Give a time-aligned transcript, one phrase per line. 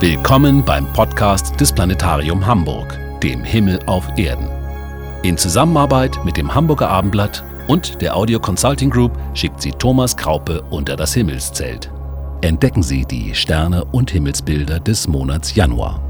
[0.00, 4.48] Willkommen beim Podcast des Planetarium Hamburg, dem Himmel auf Erden.
[5.22, 10.62] In Zusammenarbeit mit dem Hamburger Abendblatt und der Audio Consulting Group schickt sie Thomas Kraupe
[10.70, 11.92] unter das Himmelszelt.
[12.40, 16.00] Entdecken Sie die Sterne und Himmelsbilder des Monats Januar.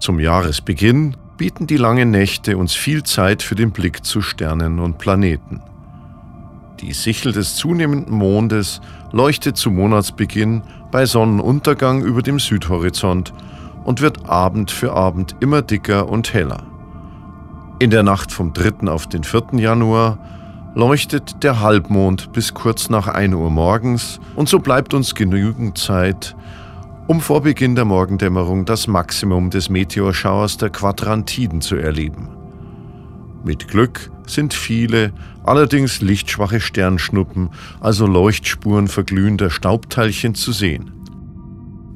[0.00, 4.98] Zum Jahresbeginn bieten die langen Nächte uns viel Zeit für den Blick zu Sternen und
[4.98, 5.62] Planeten.
[6.82, 8.80] Die Sichel des zunehmenden Mondes
[9.12, 13.32] leuchtet zu Monatsbeginn bei Sonnenuntergang über dem Südhorizont
[13.84, 16.64] und wird Abend für Abend immer dicker und heller.
[17.78, 18.88] In der Nacht vom 3.
[18.88, 19.60] auf den 4.
[19.60, 20.18] Januar
[20.74, 26.34] leuchtet der Halbmond bis kurz nach 1 Uhr morgens und so bleibt uns genügend Zeit,
[27.06, 32.28] um vor Beginn der Morgendämmerung das Maximum des Meteorschauers der Quadrantiden zu erleben.
[33.44, 35.12] Mit Glück sind viele,
[35.44, 40.90] allerdings lichtschwache Sternschnuppen, also Leuchtspuren verglühender Staubteilchen zu sehen.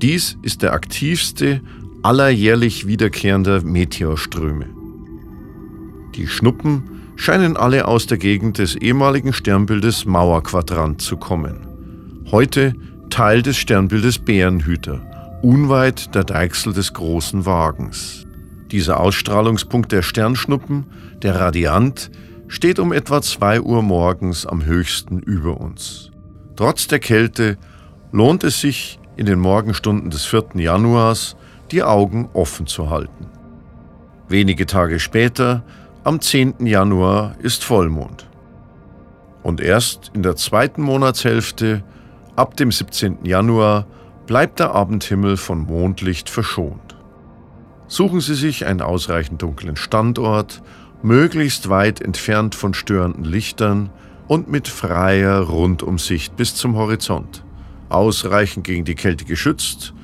[0.02, 1.60] Dies ist der aktivste
[2.02, 4.66] aller jährlich wiederkehrender Meteorströme.
[6.14, 6.82] Die Schnuppen
[7.16, 11.66] scheinen alle aus der Gegend des ehemaligen Sternbildes Mauerquadrant zu kommen.
[12.30, 12.74] Heute
[13.10, 15.00] Teil des Sternbildes Bärenhüter,
[15.42, 18.25] unweit der Deichsel des großen Wagens.
[18.70, 20.86] Dieser Ausstrahlungspunkt der Sternschnuppen,
[21.22, 22.10] der Radiant,
[22.48, 26.10] steht um etwa 2 Uhr morgens am höchsten über uns.
[26.56, 27.58] Trotz der Kälte
[28.12, 30.44] lohnt es sich, in den Morgenstunden des 4.
[30.54, 31.36] Januars
[31.70, 33.26] die Augen offen zu halten.
[34.28, 35.64] Wenige Tage später,
[36.04, 36.66] am 10.
[36.66, 38.28] Januar, ist Vollmond.
[39.42, 41.82] Und erst in der zweiten Monatshälfte,
[42.34, 43.24] ab dem 17.
[43.24, 43.86] Januar,
[44.26, 46.85] bleibt der Abendhimmel von Mondlicht verschont.
[47.88, 50.62] Suchen Sie sich einen ausreichend dunklen Standort,
[51.02, 53.90] möglichst weit entfernt von störenden Lichtern
[54.26, 57.44] und mit freier Rundumsicht bis zum Horizont,
[57.88, 59.94] ausreichend gegen die Kälte geschützt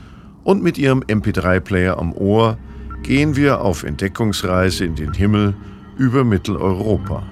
[0.44, 2.56] und mit Ihrem MP3-Player am Ohr
[3.03, 5.54] gehen wir auf Entdeckungsreise in den Himmel
[5.97, 7.25] über Mitteleuropa.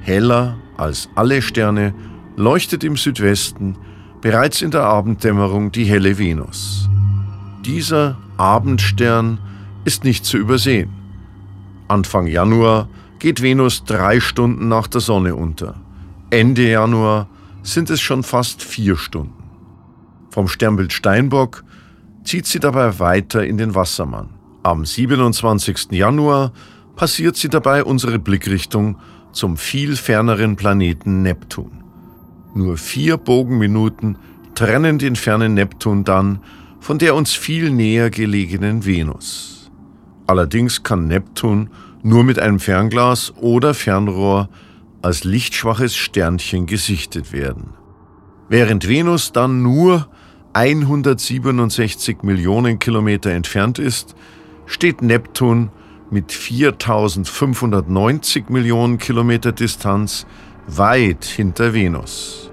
[0.00, 1.94] Heller als alle Sterne
[2.36, 3.76] leuchtet im Südwesten
[4.22, 6.88] bereits in der Abenddämmerung die helle Venus.
[7.64, 9.38] Dieser Abendstern
[9.84, 10.90] ist nicht zu übersehen.
[11.88, 15.74] Anfang Januar geht Venus drei Stunden nach der Sonne unter.
[16.30, 17.28] Ende Januar
[17.62, 19.34] sind es schon fast vier Stunden.
[20.30, 21.64] Vom Sternbild Steinbock
[22.24, 24.30] zieht sie dabei weiter in den Wassermann.
[24.62, 25.92] Am 27.
[25.92, 26.52] Januar
[26.96, 28.96] passiert sie dabei unsere Blickrichtung
[29.32, 31.84] zum viel ferneren Planeten Neptun.
[32.54, 34.16] Nur vier Bogenminuten
[34.54, 36.40] trennen den fernen Neptun dann
[36.80, 39.70] von der uns viel näher gelegenen Venus.
[40.26, 41.70] Allerdings kann Neptun
[42.02, 44.48] nur mit einem Fernglas oder Fernrohr
[45.02, 47.74] als lichtschwaches Sternchen gesichtet werden.
[48.48, 50.08] Während Venus dann nur
[50.52, 54.14] 167 Millionen Kilometer entfernt ist,
[54.66, 55.70] steht Neptun
[56.10, 60.26] mit 4590 Millionen Kilometer Distanz
[60.66, 62.50] weit hinter Venus.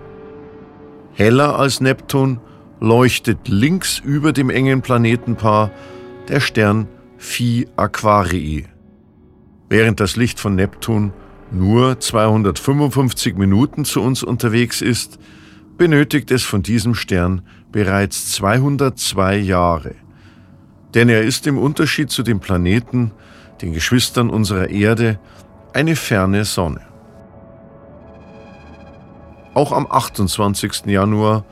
[1.13, 2.39] Heller als Neptun
[2.79, 5.71] leuchtet links über dem engen Planetenpaar
[6.27, 8.65] der Stern Phi Aquarii.
[9.69, 11.11] Während das Licht von Neptun
[11.51, 15.19] nur 255 Minuten zu uns unterwegs ist,
[15.77, 19.95] benötigt es von diesem Stern bereits 202 Jahre.
[20.93, 23.11] Denn er ist im Unterschied zu den Planeten,
[23.61, 25.19] den Geschwistern unserer Erde,
[25.73, 26.81] eine ferne Sonne.
[29.53, 30.85] Auch am 28.
[30.85, 31.45] Januar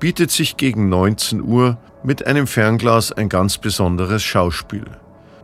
[0.00, 4.86] bietet sich gegen 19 Uhr mit einem Fernglas ein ganz besonderes Schauspiel.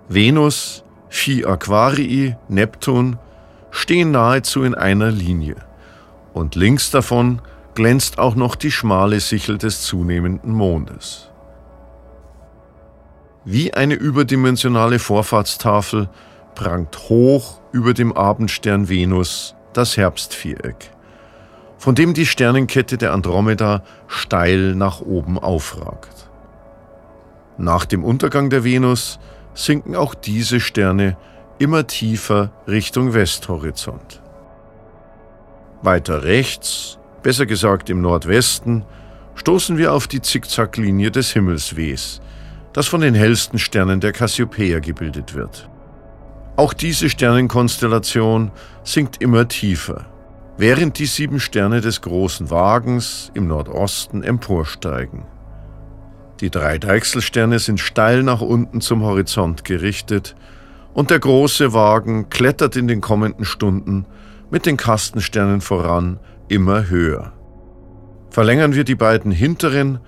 [0.08, 3.18] Venus, Phi Aquarii, Neptun
[3.70, 5.56] stehen nahezu in einer Linie.
[6.32, 7.40] Und links davon
[7.74, 11.30] glänzt auch noch die schmale Sichel des zunehmenden Mondes.
[13.44, 16.08] Wie eine überdimensionale Vorfahrtstafel
[16.54, 20.93] prangt hoch über dem Abendstern Venus das Herbstviereck
[21.84, 26.30] von dem die Sternenkette der Andromeda steil nach oben aufragt.
[27.58, 29.18] Nach dem Untergang der Venus
[29.52, 31.18] sinken auch diese Sterne
[31.58, 34.22] immer tiefer Richtung Westhorizont.
[35.82, 38.86] Weiter rechts, besser gesagt im Nordwesten,
[39.34, 42.22] stoßen wir auf die Zickzacklinie des Himmelswehs,
[42.72, 45.68] das von den hellsten Sternen der Cassiopeia gebildet wird.
[46.56, 48.52] Auch diese Sternenkonstellation
[48.84, 50.06] sinkt immer tiefer
[50.56, 55.24] während die sieben Sterne des großen Wagens im Nordosten emporsteigen.
[56.40, 60.34] Die drei Deichselsterne sind steil nach unten zum Horizont gerichtet
[60.92, 64.06] und der große Wagen klettert in den kommenden Stunden
[64.50, 67.32] mit den Kastensternen voran immer höher.
[68.30, 70.00] Verlängern wir die beiden hinteren,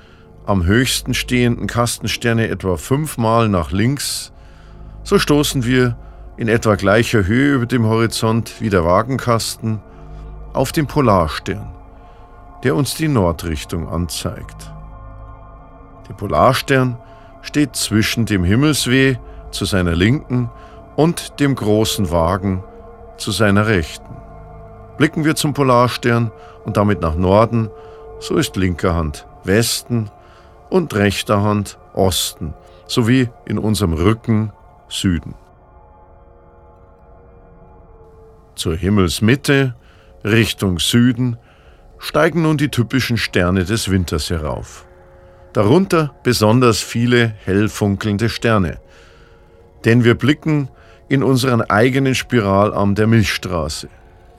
[0.47, 4.33] am höchsten stehenden Kastensterne etwa fünfmal nach links,
[5.03, 5.97] so stoßen wir
[6.37, 9.81] in etwa gleicher Höhe über dem Horizont wie der Wagenkasten
[10.57, 11.71] auf den Polarstern,
[12.65, 14.73] der uns die Nordrichtung anzeigt.
[16.09, 16.99] Der Polarstern
[17.43, 19.17] steht zwischen dem Himmelsweh
[19.51, 20.51] zu seiner Linken
[20.97, 22.65] und dem großen Wagen
[23.19, 24.17] zu seiner Rechten.
[24.97, 26.33] Blicken wir zum Polarstern
[26.65, 27.71] und damit nach Norden,
[28.19, 30.11] so ist linker Hand Westen
[30.71, 32.55] und rechter Hand Osten,
[32.87, 34.53] sowie in unserem Rücken
[34.89, 35.35] Süden.
[38.55, 39.75] Zur Himmelsmitte,
[40.27, 41.37] Richtung Süden,
[41.99, 44.85] steigen nun die typischen Sterne des Winters herauf.
[45.53, 48.81] Darunter besonders viele hell funkelnde Sterne.
[49.85, 50.69] Denn wir blicken
[51.09, 53.89] in unseren eigenen Spiralarm der Milchstraße.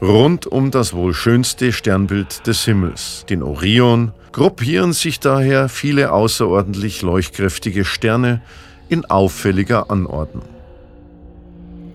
[0.02, 7.02] Rund um das wohl schönste Sternbild des Himmels, den Orion, gruppieren sich daher viele außerordentlich
[7.02, 8.42] leuchtkräftige Sterne
[8.90, 10.46] in auffälliger Anordnung.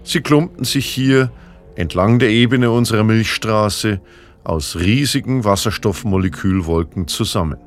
[0.02, 1.30] Sie klumpten sich hier
[1.76, 4.00] entlang der Ebene unserer Milchstraße
[4.44, 7.58] aus riesigen Wasserstoffmolekülwolken zusammen.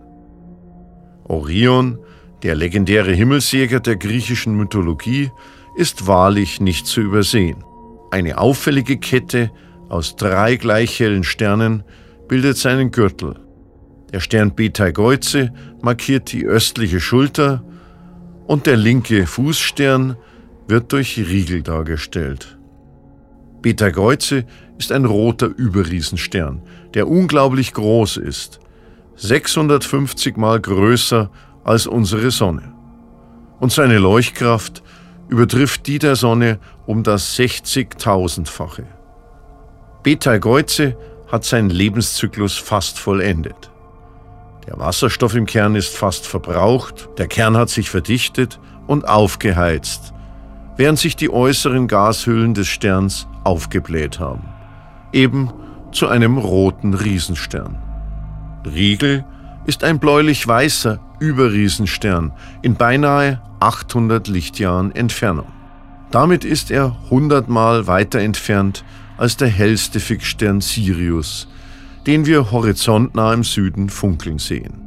[1.23, 1.97] Orion,
[2.43, 5.31] der legendäre Himmelsjäger der griechischen Mythologie,
[5.75, 7.63] ist wahrlich nicht zu übersehen.
[8.11, 9.51] Eine auffällige Kette
[9.89, 11.83] aus drei gleich hellen Sternen
[12.27, 13.39] bildet seinen Gürtel.
[14.13, 15.51] Der Stern Betelgeuse
[15.81, 17.63] markiert die östliche Schulter
[18.47, 20.15] und der linke Fußstern
[20.67, 22.54] wird durch Riegel dargestellt.
[23.65, 24.45] Betelgeuse
[24.77, 26.61] ist ein roter Überriesenstern,
[26.93, 28.59] der unglaublich groß ist,
[29.15, 31.31] 650 mal größer
[31.63, 32.75] als unsere Sonne.
[33.59, 34.83] Und seine Leuchtkraft
[35.29, 38.83] übertrifft die der Sonne um das 60.000-fache.
[40.03, 40.95] Betelgeuse
[41.31, 43.71] hat seinen Lebenszyklus fast vollendet.
[44.67, 50.13] Der Wasserstoff im Kern ist fast verbraucht, der Kern hat sich verdichtet und aufgeheizt,
[50.77, 54.43] während sich die äußeren Gashüllen des Sterns aufgebläht haben.
[55.13, 55.51] Eben
[55.91, 57.77] zu einem roten Riesenstern.
[58.65, 59.23] Riegel
[59.65, 65.47] ist ein bläulich-weißer Überriesenstern in beinahe 800 Lichtjahren Entfernung.
[66.11, 68.83] Damit ist er 100 Mal weiter entfernt
[69.17, 71.47] als der hellste Fixstern Sirius,
[72.05, 74.81] den wir horizontnah im Süden funkeln sehen.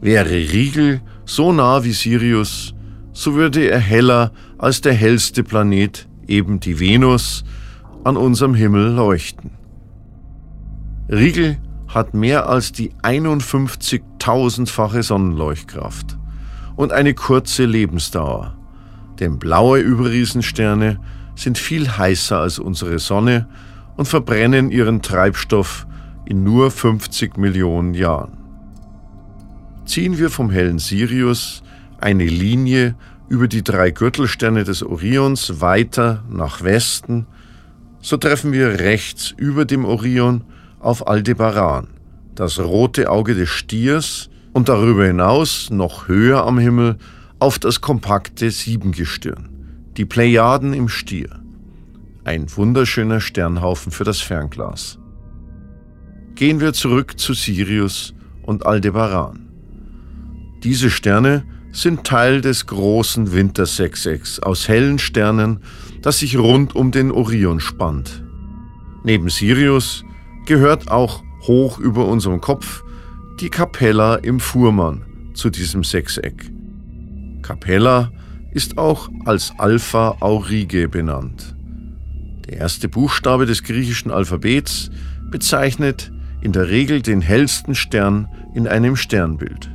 [0.00, 2.74] Wäre Riegel so nah wie Sirius,
[3.12, 7.44] so würde er heller als der hellste Planet, eben die Venus,
[8.04, 9.50] an unserem Himmel leuchten.
[11.08, 11.58] Riegel
[11.88, 16.18] hat mehr als die 51.000-fache Sonnenleuchtkraft
[16.76, 18.56] und eine kurze Lebensdauer.
[19.18, 21.00] Denn blaue Überriesensterne
[21.34, 23.48] sind viel heißer als unsere Sonne
[23.96, 25.86] und verbrennen ihren Treibstoff
[26.24, 28.38] in nur 50 Millionen Jahren.
[29.84, 31.62] Ziehen wir vom hellen Sirius
[32.00, 32.94] eine Linie
[33.28, 37.26] über die drei Gürtelsterne des Orions weiter nach Westen,
[38.00, 40.44] so treffen wir rechts über dem Orion
[40.78, 41.88] auf Aldebaran,
[42.34, 46.96] das rote Auge des Stiers und darüber hinaus noch höher am Himmel
[47.38, 49.48] auf das kompakte Siebengestirn,
[49.96, 51.40] die Plejaden im Stier.
[52.24, 54.98] Ein wunderschöner Sternhaufen für das Fernglas.
[56.34, 59.48] Gehen wir zurück zu Sirius und Aldebaran.
[60.62, 65.60] Diese Sterne sind Teil des großen Wintersechsecks aus hellen Sternen,
[66.02, 68.24] das sich rund um den Orion spannt.
[69.04, 70.04] Neben Sirius
[70.46, 72.82] gehört auch hoch über unserem Kopf
[73.40, 75.02] die Capella im Fuhrmann
[75.34, 76.50] zu diesem Sechseck.
[77.42, 78.10] Capella
[78.52, 81.54] ist auch als Alpha Aurige benannt.
[82.46, 84.90] Der erste Buchstabe des griechischen Alphabets
[85.30, 86.12] bezeichnet
[86.42, 89.70] in der Regel den hellsten Stern in einem Sternbild.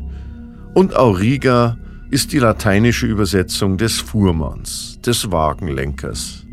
[0.73, 1.77] Und Auriga
[2.15, 6.45] ist die lateinische Übersetzung des Fuhrmanns, des Wagenlenkers.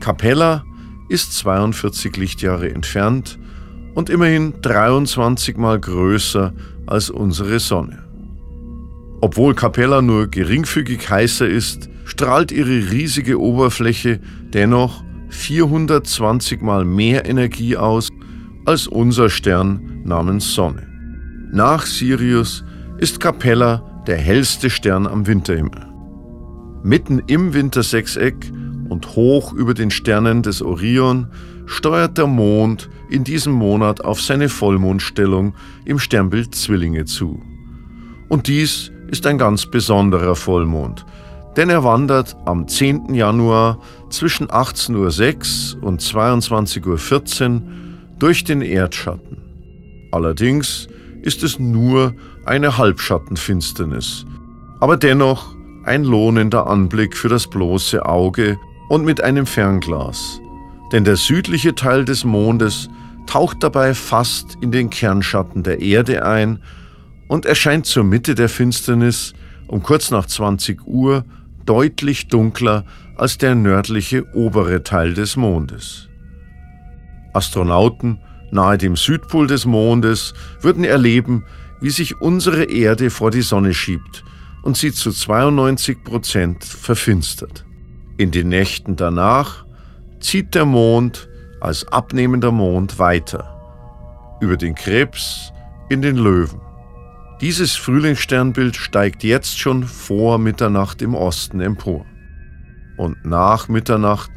[0.00, 0.64] Capella
[1.08, 3.38] ist 42 Lichtjahre entfernt
[3.94, 6.52] und immerhin 23 mal größer
[6.86, 8.02] als unsere Sonne.
[9.20, 14.18] Obwohl Capella nur geringfügig heißer ist, strahlt ihre riesige Oberfläche
[14.52, 18.08] dennoch 420 mal mehr Energie aus
[18.66, 20.88] als unser Stern namens Sonne.
[21.52, 22.64] Nach Sirius
[22.98, 25.86] ist Capella der hellste Stern am Winterhimmel.
[26.82, 28.50] Mitten im Wintersechseck
[28.88, 31.26] und hoch über den Sternen des Orion
[31.66, 37.42] steuert der Mond in diesem Monat auf seine Vollmondstellung im Sternbild Zwillinge zu.
[38.30, 41.04] Und dies ist ein ganz besonderer Vollmond,
[41.58, 43.12] denn er wandert am 10.
[43.12, 47.62] Januar zwischen 18.06 Uhr und 22.14 Uhr
[48.18, 49.36] durch den Erdschatten.
[50.12, 50.88] Allerdings
[51.20, 52.14] ist es nur
[52.48, 54.24] eine Halbschattenfinsternis,
[54.80, 60.40] aber dennoch ein lohnender Anblick für das bloße Auge und mit einem Fernglas.
[60.92, 62.88] Denn der südliche Teil des Mondes
[63.26, 66.60] taucht dabei fast in den Kernschatten der Erde ein
[67.28, 69.34] und erscheint zur Mitte der Finsternis
[69.66, 71.24] um kurz nach 20 Uhr
[71.66, 72.84] deutlich dunkler
[73.16, 76.08] als der nördliche obere Teil des Mondes.
[77.34, 78.18] Astronauten
[78.50, 81.44] nahe dem Südpol des Mondes würden erleben,
[81.80, 84.24] wie sich unsere Erde vor die Sonne schiebt
[84.62, 87.64] und sie zu 92 Prozent verfinstert.
[88.16, 89.64] In den Nächten danach
[90.20, 91.28] zieht der Mond
[91.60, 93.54] als abnehmender Mond weiter
[94.40, 95.52] über den Krebs
[95.88, 96.60] in den Löwen.
[97.40, 102.04] Dieses Frühlingssternbild steigt jetzt schon vor Mitternacht im Osten empor.
[102.96, 104.30] Und nach Mitternacht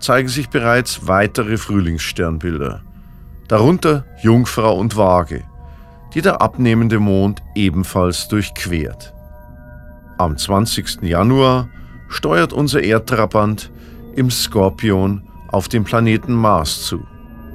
[0.00, 2.82] zeigen sich bereits weitere Frühlingssternbilder,
[3.48, 5.44] darunter Jungfrau und Waage,
[6.18, 9.14] die der abnehmende Mond ebenfalls durchquert.
[10.18, 11.02] Am 20.
[11.02, 11.68] Januar
[12.08, 13.70] steuert unser Erdtrabant
[14.16, 15.22] im Skorpion
[15.52, 17.06] auf den Planeten Mars zu.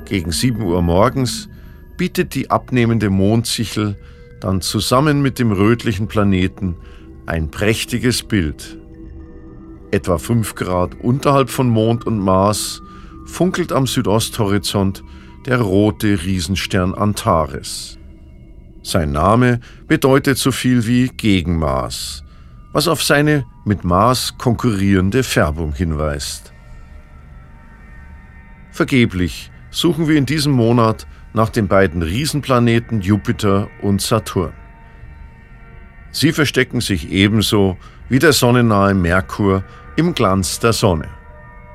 [0.05, 1.49] Gegen 7 Uhr morgens
[1.97, 3.97] bietet die abnehmende Mondsichel
[4.39, 6.77] dann zusammen mit dem rötlichen Planeten
[7.25, 8.79] ein prächtiges Bild.
[9.91, 12.81] Etwa 5 Grad unterhalb von Mond und Mars
[13.25, 15.03] funkelt am Südosthorizont
[15.47, 17.99] der rote Riesenstern Antares.
[18.83, 22.23] Sein Name bedeutet so viel wie Gegenmaß,
[22.73, 26.53] was auf seine mit Mars konkurrierende Färbung hinweist.
[28.71, 34.53] Vergeblich suchen wir in diesem Monat nach den beiden Riesenplaneten Jupiter und Saturn.
[36.11, 37.77] Sie verstecken sich ebenso
[38.09, 39.63] wie der sonnennahe Merkur
[39.95, 41.07] im Glanz der Sonne.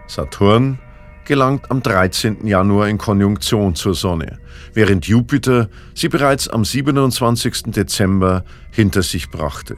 [0.07, 0.79] Saturn
[1.29, 2.47] gelangt am 13.
[2.47, 4.41] Januar in Konjunktion zur Sonne,
[4.75, 7.65] während Jupiter sie bereits am 27.
[7.67, 9.77] Dezember hinter sich brachte.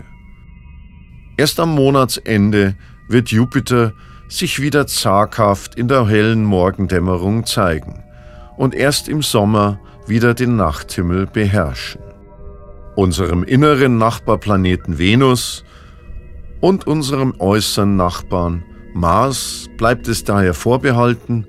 [1.37, 2.77] Erst am Monatsende
[3.09, 3.93] wird Jupiter
[4.29, 8.05] sich wieder zaghaft in der hellen Morgendämmerung zeigen
[8.57, 12.01] und erst im Sommer wieder den Nachthimmel beherrschen.
[12.95, 15.65] Unserem inneren Nachbarplaneten Venus
[16.61, 21.47] und unserem äußeren Nachbarn Mars bleibt es daher vorbehalten,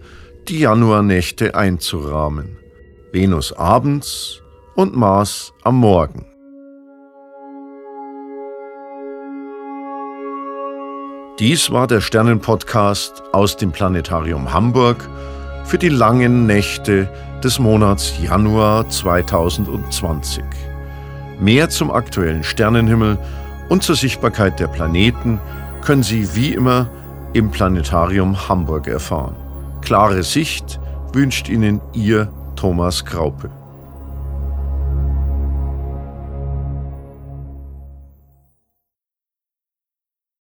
[0.47, 2.57] die Januarnächte einzurahmen.
[3.11, 4.41] Venus abends
[4.75, 6.25] und Mars am Morgen.
[11.39, 15.09] Dies war der Sternenpodcast aus dem Planetarium Hamburg
[15.65, 17.09] für die langen Nächte
[17.43, 20.43] des Monats Januar 2020.
[21.39, 23.17] Mehr zum aktuellen Sternenhimmel
[23.69, 25.39] und zur Sichtbarkeit der Planeten
[25.81, 26.87] können Sie wie immer
[27.33, 29.35] im Planetarium Hamburg erfahren.
[29.81, 30.79] Klare Sicht
[31.13, 33.49] wünscht Ihnen Ihr Thomas Graupe.